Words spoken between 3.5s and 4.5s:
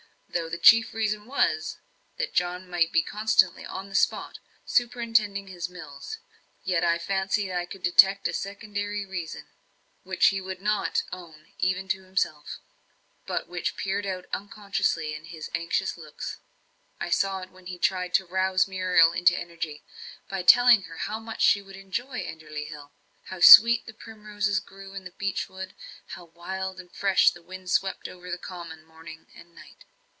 on the spot,